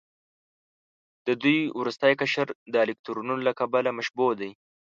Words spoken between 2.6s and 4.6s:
د الکترونونو له کبله مشبوع دی.